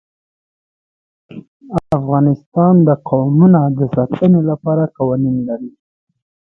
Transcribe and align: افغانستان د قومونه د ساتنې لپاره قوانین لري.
افغانستان 1.97 2.73
د 2.87 2.89
قومونه 3.09 3.59
د 3.77 3.79
ساتنې 3.95 4.41
لپاره 4.49 4.83
قوانین 4.97 5.37
لري. 5.47 5.71